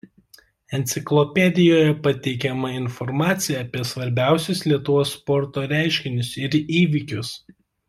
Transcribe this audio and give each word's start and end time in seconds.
Enciklopedijoje 0.77 1.91
pateikiama 2.07 2.71
informacija 2.77 3.59
apie 3.67 3.85
svarbiausius 3.91 4.65
Lietuvos 4.71 5.13
sporto 5.21 5.67
reiškinius 5.77 6.33
ir 6.47 6.59
įvykius. 6.83 7.33